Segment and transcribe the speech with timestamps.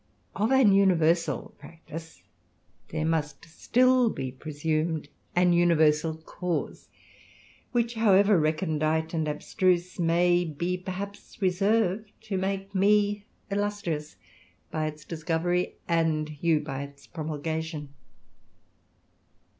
[0.35, 2.23] Of an universal practice,
[2.89, 6.89] there must still be presumed an universal cause,
[7.71, 14.15] which, however recondite and abstruse, may be perhaps reserved to make me illustrious
[14.71, 17.93] by its discovery, and you by its promulgation.